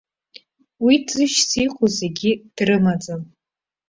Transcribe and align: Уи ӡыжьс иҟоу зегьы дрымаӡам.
Уи 0.83 0.95
ӡыжьс 1.07 1.49
иҟоу 1.65 1.87
зегьы 1.97 2.31
дрымаӡам. 2.55 3.21